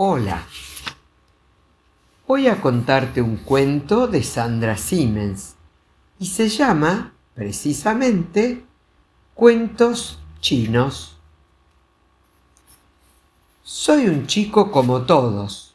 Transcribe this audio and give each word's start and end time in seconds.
Hola. 0.00 0.46
Voy 2.28 2.46
a 2.46 2.60
contarte 2.60 3.20
un 3.20 3.38
cuento 3.38 4.06
de 4.06 4.22
Sandra 4.22 4.76
Siemens 4.76 5.56
y 6.20 6.26
se 6.26 6.48
llama, 6.48 7.14
precisamente, 7.34 8.64
Cuentos 9.34 10.20
chinos. 10.38 11.18
Soy 13.64 14.06
un 14.06 14.28
chico 14.28 14.70
como 14.70 15.02
todos, 15.02 15.74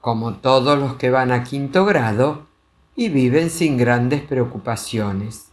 como 0.00 0.34
todos 0.34 0.78
los 0.78 0.94
que 0.94 1.10
van 1.10 1.32
a 1.32 1.42
quinto 1.42 1.84
grado 1.84 2.46
y 2.94 3.08
viven 3.08 3.50
sin 3.50 3.76
grandes 3.76 4.22
preocupaciones. 4.22 5.46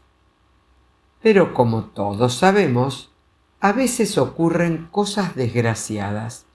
Pero 1.23 1.55
como 1.55 1.85
todos 1.85 2.35
sabemos, 2.35 3.09
a 3.59 3.71
veces 3.71 4.19
ocurren 4.19 4.87
cosas 4.91 5.35
desgraciadas 5.35 6.45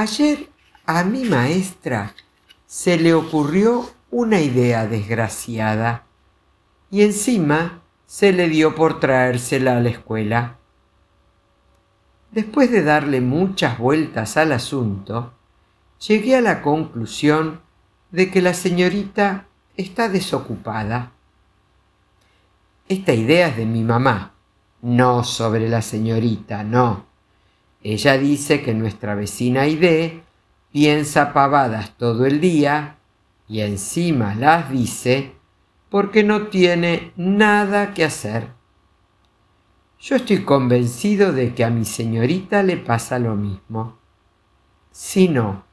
Ayer 0.00 0.48
a 0.86 1.02
mi 1.02 1.24
maestra 1.24 2.14
se 2.66 3.00
le 3.00 3.14
ocurrió 3.14 3.90
una 4.12 4.40
idea 4.40 4.86
desgraciada 4.86 6.04
y 6.88 7.02
encima 7.02 7.82
se 8.06 8.32
le 8.32 8.48
dio 8.48 8.76
por 8.76 9.00
traérsela 9.00 9.76
a 9.76 9.80
la 9.80 9.88
escuela. 9.88 10.58
Después 12.30 12.70
de 12.70 12.84
darle 12.84 13.20
muchas 13.20 13.76
vueltas 13.76 14.36
al 14.36 14.52
asunto, 14.52 15.32
llegué 16.06 16.36
a 16.36 16.42
la 16.42 16.62
conclusión 16.62 17.60
de 18.12 18.30
que 18.30 18.40
la 18.40 18.54
señorita 18.54 19.48
está 19.76 20.08
desocupada. 20.08 21.10
Esta 22.88 23.14
idea 23.14 23.48
es 23.48 23.56
de 23.56 23.66
mi 23.66 23.82
mamá, 23.82 24.32
no 24.80 25.24
sobre 25.24 25.68
la 25.68 25.82
señorita, 25.82 26.62
no. 26.62 27.07
Ella 27.82 28.18
dice 28.18 28.62
que 28.62 28.74
nuestra 28.74 29.14
vecina 29.14 29.62
Aide 29.62 30.22
piensa 30.72 31.32
pavadas 31.32 31.96
todo 31.96 32.26
el 32.26 32.40
día 32.40 32.96
y 33.48 33.60
encima 33.60 34.34
las 34.34 34.70
dice 34.70 35.32
porque 35.88 36.24
no 36.24 36.48
tiene 36.48 37.12
nada 37.16 37.94
que 37.94 38.04
hacer. 38.04 38.48
Yo 40.00 40.16
estoy 40.16 40.44
convencido 40.44 41.32
de 41.32 41.54
que 41.54 41.64
a 41.64 41.70
mi 41.70 41.84
señorita 41.84 42.62
le 42.62 42.76
pasa 42.76 43.18
lo 43.18 43.34
mismo. 43.34 43.98
Si 44.90 45.28
no, 45.28 45.64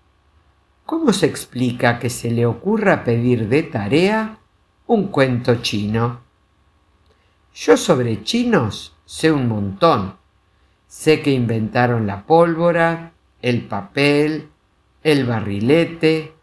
¿cómo 0.86 1.12
se 1.12 1.26
explica 1.26 2.00
que 2.00 2.10
se 2.10 2.32
le 2.32 2.46
ocurra 2.46 3.04
pedir 3.04 3.50
de 3.50 3.64
tarea 3.64 4.40
un 4.88 5.08
cuento 5.08 5.56
chino? 5.56 6.22
Yo 7.54 7.78
sobre 7.78 8.24
chinos 8.24 8.96
sé 9.06 9.32
un 9.32 9.48
montón 9.48 10.16
Sé 10.88 11.22
que 11.22 11.32
inventaron 11.32 12.08
la 12.08 12.26
pólvora, 12.26 13.14
el 13.42 13.68
papel, 13.68 14.50
el 15.04 15.26
barrilete 15.26 16.34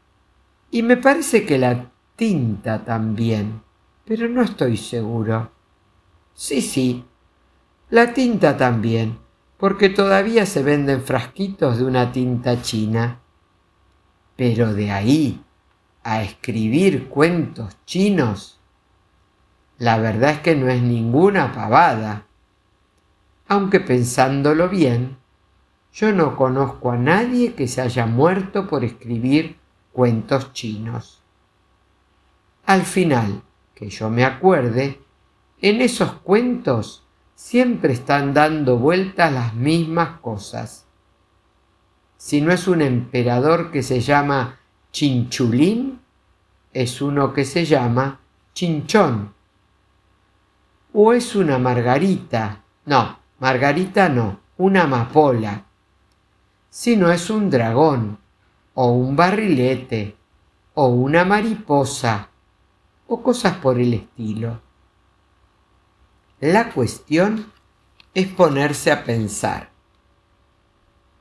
y 0.71 0.83
me 0.83 0.97
parece 0.97 1.45
que 1.45 1.59
la 1.59 1.91
tinta 2.17 2.85
también, 2.85 3.63
pero 4.05 4.29
no 4.29 4.43
estoy 4.43 4.77
seguro. 4.77 5.51
Sí, 6.35 6.61
sí, 6.63 7.05
la 7.91 8.15
tinta 8.15 8.57
también, 8.57 9.19
porque 9.59 9.89
todavía 9.89 10.47
se 10.47 10.63
venden 10.63 11.03
frasquitos 11.03 11.79
de 11.79 11.85
una 11.85 12.11
tinta 12.11 12.63
china. 12.63 13.21
Pero 14.37 14.73
de 14.73 14.91
ahí 14.91 15.45
a 16.03 16.23
escribir 16.23 17.09
cuentos 17.09 17.77
chinos, 17.85 18.61
la 19.79 19.99
verdad 19.99 20.31
es 20.31 20.41
que 20.41 20.57
no 20.57 20.69
es 20.69 20.83
ninguna 20.83 21.53
pavada 21.53 22.27
aunque 23.53 23.81
pensándolo 23.81 24.71
bien, 24.71 25.19
yo 25.93 26.11
no 26.11 26.37
conozco 26.37 26.91
a 26.91 26.97
nadie 26.97 27.53
que 27.53 27.69
se 27.69 27.83
haya 27.83 28.07
muerto 28.07 28.67
por 28.67 28.83
escribir 28.83 29.59
cuentos 29.93 30.55
chinos. 30.55 31.23
Al 32.65 32.81
final, 32.81 33.43
que 33.75 33.91
yo 33.91 34.09
me 34.09 34.25
acuerde, 34.25 35.03
en 35.61 35.83
esos 35.83 36.13
cuentos 36.13 37.07
siempre 37.35 37.93
están 37.93 38.33
dando 38.33 38.79
vueltas 38.79 39.31
las 39.31 39.53
mismas 39.53 40.21
cosas. 40.21 40.87
Si 42.17 42.41
no 42.41 42.53
es 42.53 42.67
un 42.67 42.81
emperador 42.81 43.71
que 43.71 43.83
se 43.83 44.01
llama 44.01 44.61
Chinchulín, 44.93 46.01
es 46.73 47.03
uno 47.03 47.35
que 47.35 47.45
se 47.45 47.67
llama 47.67 48.19
Chinchón. 48.55 49.35
O 50.95 51.13
es 51.13 51.37
una 51.37 51.59
Margarita, 51.59 52.63
no, 52.87 53.21
Margarita 53.43 54.09
no, 54.09 54.39
una 54.57 54.85
amapola. 54.85 55.65
Si 56.71 56.97
no 56.97 57.11
es 57.11 57.29
un 57.29 57.51
dragón, 57.51 58.21
o 58.73 58.93
un 58.93 59.17
barrilete, 59.17 60.17
o 60.75 60.87
una 60.87 61.25
mariposa, 61.25 62.29
o 63.09 63.21
cosas 63.21 63.57
por 63.57 63.81
el 63.81 63.95
estilo. 63.95 64.63
La 66.39 66.71
cuestión 66.71 67.53
es 68.15 68.29
ponerse 68.29 68.93
a 68.93 69.03
pensar. 69.03 69.71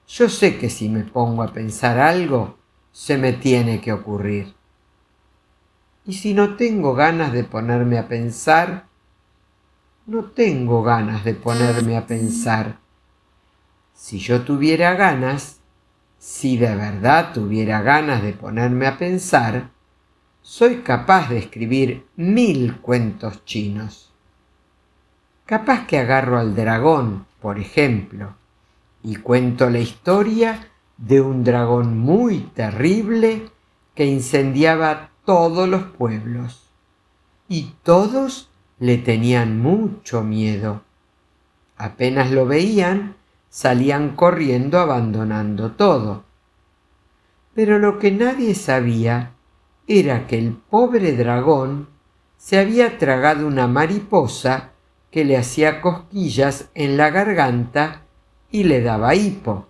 Yo 0.08 0.30
sé 0.30 0.60
que 0.60 0.70
si 0.70 0.90
me 0.90 1.04
pongo 1.04 1.42
a 1.42 1.52
pensar 1.52 1.98
algo, 1.98 2.60
se 2.92 3.18
me 3.18 3.34
tiene 3.34 3.82
que 3.82 3.94
ocurrir. 3.94 4.54
Y 6.06 6.14
si 6.14 6.36
no 6.36 6.56
tengo 6.56 6.94
ganas 6.94 7.34
de 7.34 7.46
ponerme 7.46 7.98
a 7.98 8.08
pensar, 8.08 8.91
no 10.06 10.26
tengo 10.26 10.84
ganas 10.84 11.24
de 11.24 11.34
ponerme 11.34 11.98
a 11.98 12.08
pensar. 12.08 12.78
Si 13.94 14.20
yo 14.20 14.42
tuviera 14.42 14.96
ganas, 14.96 15.60
si 16.18 16.58
de 16.58 16.76
verdad 16.76 17.34
tuviera 17.34 17.82
ganas 17.82 18.22
de 18.24 18.34
ponerme 18.34 18.88
a 18.88 18.98
pensar, 18.98 19.70
soy 20.42 20.78
capaz 20.78 21.30
de 21.30 21.38
escribir 21.38 22.06
mil 22.16 22.78
cuentos 22.78 23.46
chinos. 23.46 24.12
Capaz 25.46 25.86
que 25.86 26.00
agarro 26.00 26.40
al 26.40 26.56
dragón, 26.56 27.26
por 27.42 27.60
ejemplo, 27.60 28.36
y 29.04 29.18
cuento 29.18 29.70
la 29.70 29.80
historia 29.80 30.68
de 30.98 31.22
un 31.22 31.44
dragón 31.44 31.98
muy 31.98 32.42
terrible 32.56 33.50
que 33.96 34.06
incendiaba 34.06 35.10
todos 35.26 35.68
los 35.68 35.84
pueblos. 35.84 36.70
Y 37.48 37.74
todos 37.84 38.51
le 38.82 38.98
tenían 38.98 39.60
mucho 39.60 40.24
miedo. 40.24 40.82
Apenas 41.78 42.32
lo 42.32 42.48
veían, 42.48 43.16
salían 43.48 44.16
corriendo 44.16 44.80
abandonando 44.80 45.74
todo. 45.74 46.24
Pero 47.54 47.78
lo 47.78 48.00
que 48.00 48.10
nadie 48.10 48.56
sabía 48.56 49.34
era 49.86 50.26
que 50.26 50.40
el 50.40 50.54
pobre 50.54 51.16
dragón 51.16 51.90
se 52.38 52.58
había 52.58 52.98
tragado 52.98 53.46
una 53.46 53.68
mariposa 53.68 54.72
que 55.12 55.26
le 55.26 55.38
hacía 55.38 55.80
cosquillas 55.80 56.72
en 56.74 56.98
la 56.98 57.12
garganta 57.12 58.02
y 58.50 58.64
le 58.64 58.82
daba 58.82 59.14
hipo, 59.14 59.68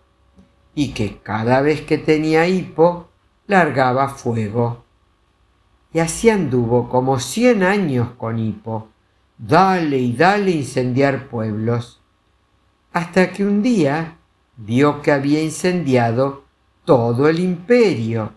y 0.74 0.94
que 0.94 1.18
cada 1.18 1.60
vez 1.60 1.82
que 1.82 1.98
tenía 1.98 2.48
hipo 2.48 3.10
largaba 3.46 4.08
fuego. 4.08 4.86
Y 5.92 6.00
así 6.00 6.30
anduvo 6.30 6.88
como 6.88 7.20
cien 7.20 7.62
años 7.64 8.12
con 8.18 8.40
hipo 8.40 8.88
dale 9.42 9.98
y 9.98 10.14
dale 10.14 10.52
incendiar 10.52 11.28
pueblos, 11.28 12.00
hasta 12.94 13.32
que 13.32 13.44
un 13.44 13.64
día 13.64 14.20
vio 14.56 15.02
que 15.02 15.12
había 15.12 15.42
incendiado 15.42 16.44
todo 16.86 17.28
el 17.28 17.40
imperio 17.40 18.34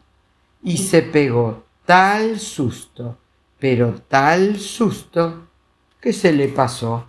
y 0.63 0.79
se 0.79 1.03
pegó 1.03 1.65
tal 1.85 2.41
susto, 2.41 3.19
pero 3.59 3.95
tal 4.09 4.59
susto, 4.59 5.49
que 6.01 6.15
se 6.15 6.33
le 6.33 6.49
pasó. 6.49 7.07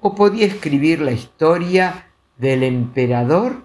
O 0.00 0.14
podía 0.14 0.46
escribir 0.46 1.00
la 1.00 1.12
historia 1.12 2.06
del 2.36 2.62
emperador 2.62 3.64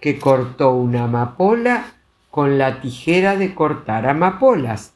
que 0.00 0.18
cortó 0.18 0.72
una 0.72 1.04
amapola 1.04 1.94
con 2.30 2.56
la 2.56 2.80
tijera 2.80 3.36
de 3.36 3.54
cortar 3.54 4.08
amapolas 4.08 4.94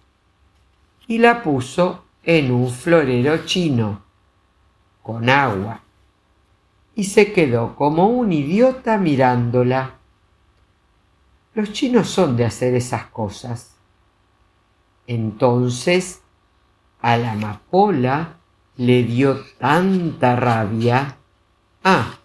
y 1.07 1.19
la 1.19 1.43
puso 1.43 2.06
en 2.27 2.51
un 2.51 2.69
florero 2.69 3.47
chino 3.47 4.03
con 5.01 5.31
agua 5.31 5.81
y 6.97 7.05
se 7.05 7.33
quedó 7.33 7.77
como 7.77 8.09
un 8.09 8.33
idiota 8.33 8.99
mirándola. 8.99 9.95
Los 11.55 11.73
chinos 11.73 12.09
son 12.09 12.37
de 12.37 12.45
hacer 12.45 12.75
esas 12.75 13.07
cosas. 13.07 13.77
Entonces 15.07 16.23
a 17.01 17.17
la 17.17 17.33
amapola 17.33 18.39
le 18.77 19.05
dio 19.05 19.45
tanta 19.59 20.35
rabia. 20.35 21.19
Ah, 21.85 22.19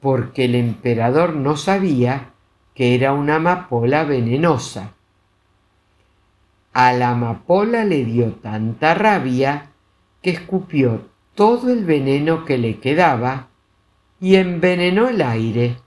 porque 0.00 0.44
el 0.44 0.54
emperador 0.54 1.34
no 1.34 1.56
sabía 1.56 2.34
que 2.74 2.94
era 2.94 3.14
una 3.14 3.36
amapola 3.36 4.04
venenosa 4.04 4.95
a 6.76 6.92
la 6.92 7.12
amapola 7.12 7.86
le 7.86 8.04
dio 8.04 8.34
tanta 8.34 8.92
rabia 8.92 9.70
que 10.20 10.28
escupió 10.28 11.08
todo 11.34 11.70
el 11.70 11.86
veneno 11.86 12.44
que 12.44 12.58
le 12.58 12.80
quedaba 12.80 13.48
y 14.20 14.34
envenenó 14.34 15.08
el 15.08 15.22
aire. 15.22 15.78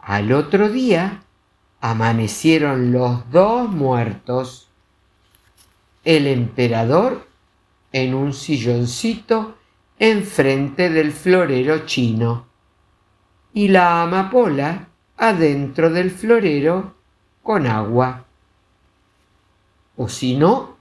Al 0.00 0.32
otro 0.32 0.70
día 0.70 1.24
amanecieron 1.82 2.92
los 2.92 3.30
dos 3.30 3.68
muertos. 3.68 4.70
El 6.02 6.28
emperador 6.28 7.28
en 7.92 8.14
un 8.14 8.32
silloncito 8.32 9.58
enfrente 9.98 10.88
del 10.88 11.12
florero 11.12 11.84
chino 11.84 12.46
y 13.52 13.68
la 13.68 14.02
amapola 14.02 14.88
adentro 15.18 15.90
del 15.90 16.10
florero 16.10 16.94
con 17.42 17.66
agua. 17.66 18.24
O 19.96 20.08
si 20.08 20.36
no, 20.36 20.76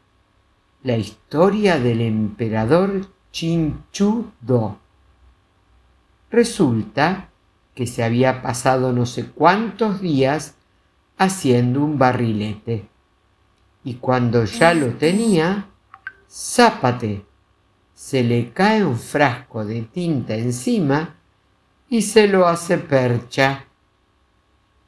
la 0.84 0.98
historia 0.98 1.80
del 1.80 2.02
emperador 2.02 3.08
Chinchu-do. 3.32 4.78
Resulta 6.30 7.30
que 7.76 7.88
se 7.88 8.04
había 8.04 8.42
pasado 8.42 8.92
no 8.94 9.06
sé 9.06 9.28
cuántos 9.28 10.02
días 10.02 10.56
haciendo 11.18 11.84
un 11.84 11.98
barrilete. 11.98 12.88
Y 13.84 13.96
cuando 13.96 14.46
ya 14.46 14.74
lo 14.74 14.94
tenía, 14.94 15.68
zápate, 16.30 17.26
se 17.94 18.24
le 18.24 18.52
cae 18.52 18.86
un 18.86 18.98
frasco 18.98 19.66
de 19.66 19.84
tinta 19.84 20.36
encima 20.36 21.16
y 21.90 22.02
se 22.02 22.28
lo 22.28 22.48
hace 22.48 22.78
percha. 22.78 23.66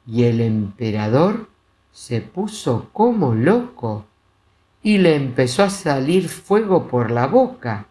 Y 0.06 0.24
el 0.24 0.40
emperador 0.40 1.48
se 1.92 2.20
puso 2.20 2.88
como 2.92 3.34
loco 3.34 4.06
y 4.84 4.98
le 4.98 5.16
empezó 5.16 5.62
a 5.62 5.70
salir 5.70 6.28
fuego 6.28 6.86
por 6.88 7.10
la 7.10 7.26
boca 7.26 7.88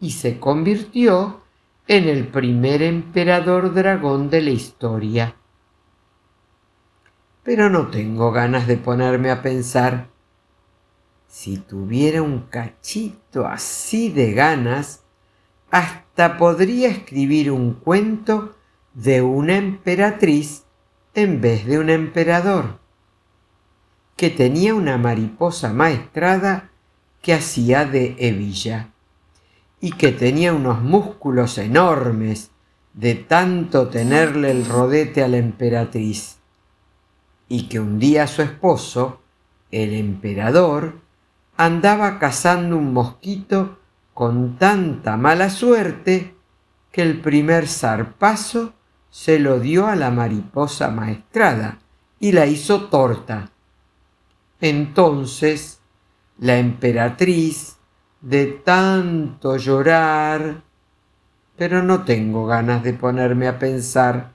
y 0.00 0.12
se 0.12 0.40
convirtió 0.40 1.42
en 1.86 2.08
el 2.08 2.26
primer 2.28 2.82
emperador 2.82 3.74
dragón 3.74 4.30
de 4.30 4.40
la 4.40 4.50
historia. 4.50 5.36
Pero 7.42 7.68
no 7.68 7.88
tengo 7.88 8.32
ganas 8.32 8.66
de 8.66 8.78
ponerme 8.78 9.30
a 9.30 9.42
pensar. 9.42 10.08
Si 11.28 11.58
tuviera 11.58 12.22
un 12.22 12.46
cachito 12.48 13.46
así 13.46 14.08
de 14.08 14.32
ganas, 14.32 15.04
hasta 15.70 16.38
podría 16.38 16.88
escribir 16.88 17.52
un 17.52 17.74
cuento 17.74 18.56
de 18.94 19.20
una 19.20 19.56
emperatriz 19.56 20.64
en 21.14 21.42
vez 21.42 21.66
de 21.66 21.78
un 21.78 21.90
emperador, 21.90 22.78
que 24.16 24.30
tenía 24.30 24.74
una 24.74 24.96
mariposa 24.96 25.72
maestrada 25.72 26.70
que 27.22 27.34
hacía 27.34 27.84
de 27.84 28.16
hebilla 28.18 28.88
y 29.80 29.92
que 29.92 30.10
tenía 30.10 30.54
unos 30.54 30.80
músculos 30.82 31.58
enormes 31.58 32.50
de 32.94 33.14
tanto 33.14 33.88
tenerle 33.88 34.50
el 34.50 34.64
rodete 34.64 35.22
a 35.22 35.28
la 35.28 35.36
emperatriz, 35.36 36.38
y 37.46 37.68
que 37.68 37.78
un 37.78 37.98
día 37.98 38.26
su 38.26 38.40
esposo, 38.40 39.20
el 39.70 39.92
emperador, 39.92 40.94
andaba 41.58 42.18
cazando 42.18 42.78
un 42.78 42.94
mosquito 42.94 43.78
con 44.14 44.56
tanta 44.56 45.18
mala 45.18 45.50
suerte 45.50 46.34
que 46.90 47.02
el 47.02 47.20
primer 47.20 47.68
zarpazo 47.68 48.72
se 49.10 49.38
lo 49.38 49.60
dio 49.60 49.86
a 49.86 49.94
la 49.94 50.10
mariposa 50.10 50.90
maestrada 50.90 51.78
y 52.18 52.32
la 52.32 52.46
hizo 52.46 52.84
torta. 52.84 53.50
Entonces 54.60 55.80
la 56.38 56.58
emperatriz, 56.58 57.76
de 58.20 58.46
tanto 58.46 59.56
llorar, 59.56 60.62
pero 61.56 61.82
no 61.82 62.04
tengo 62.04 62.46
ganas 62.46 62.82
de 62.82 62.92
ponerme 62.92 63.48
a 63.48 63.58
pensar. 63.58 64.34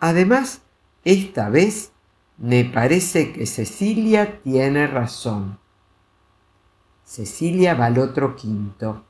Además, 0.00 0.62
esta 1.04 1.48
vez 1.48 1.92
me 2.38 2.64
parece 2.64 3.32
que 3.32 3.46
Cecilia 3.46 4.40
tiene 4.42 4.86
razón. 4.86 5.58
Cecilia 7.04 7.74
va 7.74 7.86
al 7.86 7.98
otro 7.98 8.34
quinto. 8.34 9.04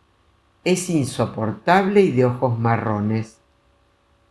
Es 0.64 0.90
insoportable 0.90 2.00
y 2.02 2.10
de 2.10 2.24
ojos 2.24 2.58
marrones. 2.58 3.40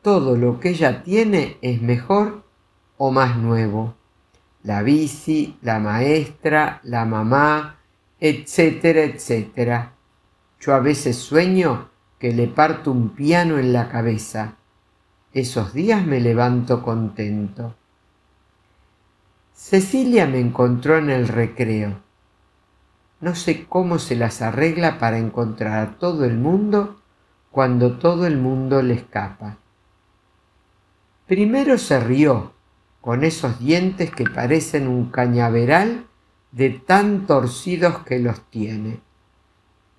Todo 0.02 0.36
lo 0.36 0.60
que 0.60 0.70
ella 0.70 1.04
tiene 1.04 1.58
es 1.62 1.82
mejor 1.82 2.44
o 2.98 3.12
más 3.12 3.38
nuevo. 3.38 3.96
La 4.64 4.82
bici, 4.82 5.58
la 5.62 5.80
maestra, 5.80 6.80
la 6.84 7.06
mamá, 7.06 7.78
etcétera, 8.20 9.04
etcétera. 9.04 9.94
Yo 10.60 10.74
a 10.74 10.80
veces 10.80 11.18
sueño 11.18 11.90
que 12.20 12.32
le 12.32 12.48
parto 12.48 12.92
un 12.92 13.10
piano 13.10 13.60
en 13.60 13.74
la 13.74 13.90
cabeza. 13.90 14.56
Esos 15.34 15.74
días 15.74 16.06
me 16.06 16.20
levanto 16.20 16.82
contento. 16.82 17.76
Cecilia 19.54 20.26
me 20.26 20.40
encontró 20.40 20.98
en 20.98 21.10
el 21.10 21.28
recreo 21.28 22.04
no 23.24 23.36
sé 23.36 23.66
cómo 23.70 24.00
se 24.00 24.18
las 24.18 24.42
arregla 24.42 25.00
para 25.00 25.18
encontrar 25.18 25.80
a 25.80 25.92
todo 25.98 26.26
el 26.26 26.38
mundo 26.38 27.00
cuando 27.52 27.98
todo 27.98 28.28
el 28.28 28.36
mundo 28.36 28.82
le 28.82 28.96
escapa. 28.96 29.60
Primero 31.26 31.78
se 31.78 32.02
rió 32.02 32.53
con 33.04 33.26
esos 33.26 33.60
dientes 33.60 34.12
que 34.12 34.24
parecen 34.24 34.88
un 34.88 35.12
cañaveral 35.12 36.08
de 36.54 36.70
tan 36.70 37.28
torcidos 37.28 38.00
que 38.06 38.18
los 38.20 38.50
tiene. 38.50 39.02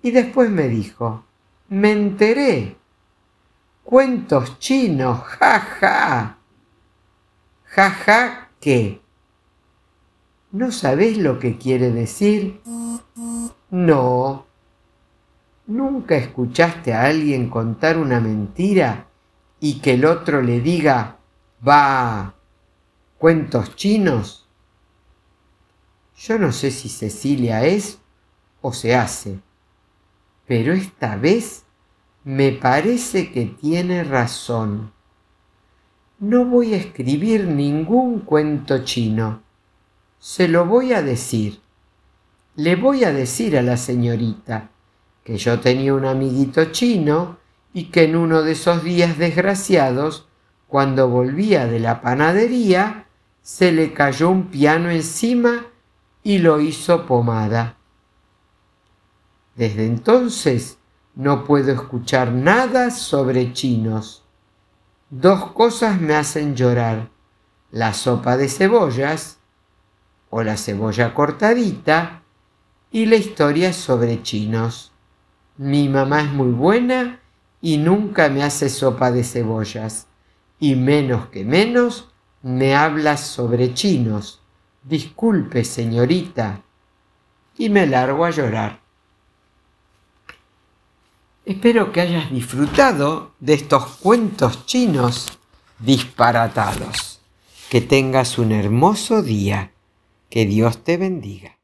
Y 0.01 0.09
después 0.09 0.49
me 0.49 0.67
dijo, 0.69 1.23
me 1.69 1.91
enteré. 1.91 2.77
Cuentos 3.83 4.57
chinos, 4.57 5.21
ja 5.21 5.59
ja. 5.59 6.37
Ja 7.65 7.89
ja, 7.91 8.49
¿qué? 8.59 9.01
¿No 10.51 10.71
sabés 10.71 11.19
lo 11.19 11.37
que 11.37 11.59
quiere 11.59 11.91
decir? 11.91 12.59
No. 13.69 14.47
¿Nunca 15.67 16.15
escuchaste 16.15 16.91
a 16.91 17.03
alguien 17.03 17.51
contar 17.51 17.99
una 17.99 18.19
mentira 18.19 19.09
y 19.59 19.79
que 19.79 19.93
el 19.93 20.05
otro 20.05 20.41
le 20.41 20.59
diga, 20.59 21.17
va, 21.67 22.34
cuentos 23.17 23.75
chinos? 23.75 24.47
Yo 26.17 26.39
no 26.39 26.51
sé 26.51 26.71
si 26.71 26.89
Cecilia 26.89 27.65
es 27.65 27.99
o 28.61 28.71
se 28.71 28.95
hace, 28.95 29.39
pero 30.47 30.73
esta 30.73 31.15
vez 31.15 31.65
me 32.23 32.51
parece 32.51 33.31
que 33.31 33.45
tiene 33.45 34.03
razón. 34.03 34.93
No 36.19 36.45
voy 36.45 36.73
a 36.73 36.77
escribir 36.77 37.45
ningún 37.45 38.21
cuento 38.21 38.83
chino. 38.83 39.43
Se 40.19 40.47
lo 40.47 40.65
voy 40.65 40.93
a 40.93 41.01
decir 41.01 41.61
le 42.55 42.77
voy 42.77 43.03
a 43.03 43.11
decir 43.11 43.57
a 43.57 43.61
la 43.61 43.75
señorita 43.75 44.69
que 45.25 45.37
yo 45.37 45.59
tenía 45.59 45.93
un 45.93 46.05
amiguito 46.05 46.65
chino 46.71 47.37
y 47.73 47.85
que 47.85 48.05
en 48.05 48.15
uno 48.15 48.43
de 48.43 48.53
esos 48.53 48.81
días 48.81 49.17
desgraciados, 49.17 50.29
cuando 50.67 51.09
volvía 51.09 51.67
de 51.67 51.81
la 51.81 52.01
panadería, 52.01 53.04
se 53.45 53.71
le 53.71 53.93
cayó 53.93 54.31
un 54.31 54.47
piano 54.47 54.89
encima 54.89 55.67
y 56.23 56.39
lo 56.39 56.59
hizo 56.59 57.05
pomada. 57.05 57.77
Desde 59.53 59.85
entonces 59.85 60.79
no 61.13 61.43
puedo 61.43 61.71
escuchar 61.71 62.31
nada 62.31 62.89
sobre 62.89 63.53
chinos. 63.53 64.23
Dos 65.11 65.51
cosas 65.51 66.01
me 66.01 66.15
hacen 66.15 66.55
llorar, 66.55 67.11
la 67.69 67.93
sopa 67.93 68.35
de 68.35 68.49
cebollas 68.49 69.37
o 70.31 70.41
la 70.41 70.57
cebolla 70.57 71.13
cortadita 71.13 72.23
y 72.89 73.05
la 73.05 73.17
historia 73.17 73.73
sobre 73.73 74.23
chinos. 74.23 74.91
Mi 75.57 75.87
mamá 75.87 76.21
es 76.21 76.31
muy 76.31 76.49
buena 76.49 77.19
y 77.61 77.77
nunca 77.77 78.27
me 78.27 78.41
hace 78.41 78.69
sopa 78.69 79.11
de 79.11 79.23
cebollas, 79.23 80.07
y 80.59 80.73
menos 80.73 81.27
que 81.27 81.45
menos 81.45 82.09
me 82.45 82.75
habla 82.75 83.17
sobre 83.17 83.73
chinos. 83.73 84.39
Disculpe, 84.83 85.63
señorita. 85.63 86.61
Y 87.57 87.69
me 87.69 87.87
largo 87.87 88.23
a 88.23 88.29
llorar. 88.29 88.81
Espero 91.43 91.91
que 91.91 92.01
hayas 92.01 92.29
disfrutado 92.29 93.31
de 93.39 93.55
estos 93.55 93.97
cuentos 93.97 94.67
chinos 94.67 95.39
disparatados. 95.79 97.19
Que 97.71 97.81
tengas 97.81 98.37
un 98.37 98.51
hermoso 98.51 99.23
día. 99.23 99.71
Que 100.29 100.45
Dios 100.45 100.83
te 100.83 100.97
bendiga. 100.97 101.54